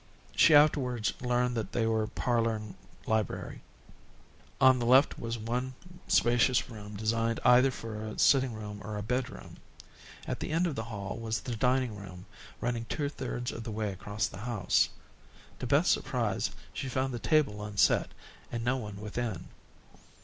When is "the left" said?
4.79-5.19